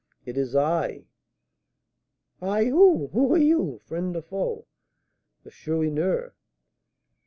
[0.25, 1.03] "It is I."
[2.41, 2.63] "I?
[2.65, 3.09] Who?
[3.13, 4.65] Who are you, friend or foe?"
[5.43, 6.33] "The Chourineur."